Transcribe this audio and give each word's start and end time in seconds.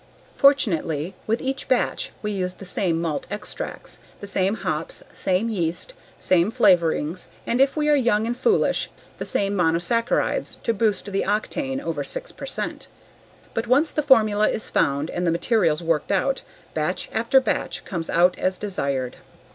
Fortunately, 0.35 1.13
with 1.27 1.43
each 1.43 1.67
batch 1.67 2.09
we 2.23 2.31
use 2.31 2.55
the 2.55 2.65
same 2.65 2.99
malt 2.99 3.27
extracts, 3.29 3.99
the 4.19 4.25
same 4.25 4.55
hops, 4.55 5.03
same 5.13 5.47
yeast, 5.47 5.93
same 6.17 6.49
flavorings 6.51 7.27
and, 7.45 7.61
if 7.61 7.77
we 7.77 7.87
are 7.87 7.95
young 7.95 8.25
and 8.25 8.35
foolish, 8.35 8.89
the 9.19 9.25
same 9.25 9.53
monosaccarides 9.55 10.59
to 10.63 10.73
boost 10.73 11.05
the 11.11 11.21
octane 11.23 11.79
over 11.79 12.03
six 12.03 12.31
percent. 12.31 12.87
But 13.53 13.67
once 13.67 13.91
the 13.91 14.01
formula 14.01 14.49
is 14.49 14.71
found 14.71 15.11
and 15.11 15.27
the 15.27 15.31
materials 15.31 15.83
worked 15.83 16.11
out, 16.11 16.41
batch 16.73 17.07
after 17.13 17.39
batch 17.39 17.85
comes 17.85 18.09
out 18.09 18.35
as 18.39 18.57
desired. 18.57 19.17